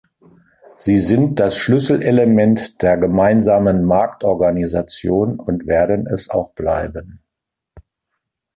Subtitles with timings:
[0.75, 7.21] Sie sind das Schlüsselelement der Gemeinsamen Marktorganisation und werden es auch bleiben.